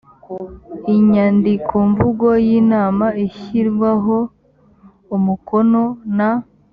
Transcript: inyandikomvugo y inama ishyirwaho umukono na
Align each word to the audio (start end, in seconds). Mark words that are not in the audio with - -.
inyandikomvugo 0.95 2.27
y 2.47 2.49
inama 2.59 3.05
ishyirwaho 3.25 4.17
umukono 5.15 5.83
na 6.17 6.29